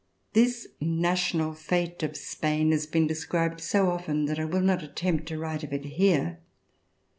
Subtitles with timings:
[0.33, 5.27] This national fete of Spain has been described so often that I will not attempt
[5.27, 6.39] to write of it here.